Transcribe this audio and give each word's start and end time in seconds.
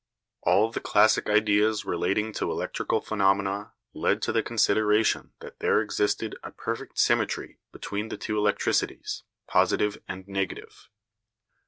All 0.41 0.71
the 0.71 0.79
classic 0.79 1.29
ideas 1.29 1.85
relating 1.85 2.33
to 2.33 2.49
electrical 2.49 3.01
phenomena 3.01 3.73
led 3.93 4.19
to 4.23 4.31
the 4.31 4.41
consideration 4.41 5.33
that 5.41 5.59
there 5.59 5.79
existed 5.79 6.35
a 6.43 6.49
perfect 6.49 6.97
symmetry 6.97 7.59
between 7.71 8.09
the 8.09 8.17
two 8.17 8.35
electricities, 8.39 9.21
positive 9.45 10.01
and 10.07 10.27
negative. 10.27 10.89